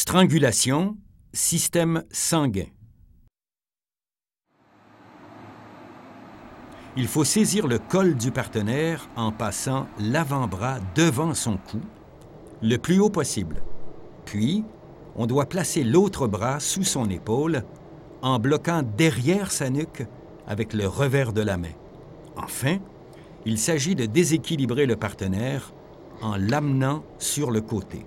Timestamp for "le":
7.66-7.80, 12.62-12.76, 20.74-20.86, 24.86-24.94, 27.50-27.62